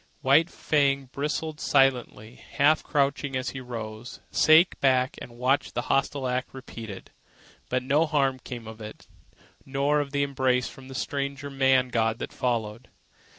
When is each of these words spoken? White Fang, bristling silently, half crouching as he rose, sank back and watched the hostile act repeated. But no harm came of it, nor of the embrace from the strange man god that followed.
White 0.21 0.49
Fang, 0.49 1.09
bristling 1.11 1.59
silently, 1.59 2.33
half 2.53 2.81
crouching 2.81 3.35
as 3.35 3.51
he 3.51 3.61
rose, 3.61 4.19
sank 4.31 4.79
back 4.79 5.15
and 5.21 5.37
watched 5.37 5.75
the 5.75 5.83
hostile 5.93 6.27
act 6.27 6.55
repeated. 6.55 7.11
But 7.69 7.83
no 7.83 8.07
harm 8.07 8.39
came 8.39 8.65
of 8.65 8.81
it, 8.81 9.05
nor 9.63 9.99
of 9.99 10.09
the 10.09 10.23
embrace 10.23 10.67
from 10.67 10.87
the 10.87 10.95
strange 10.95 11.43
man 11.43 11.89
god 11.89 12.17
that 12.17 12.33
followed. 12.33 12.87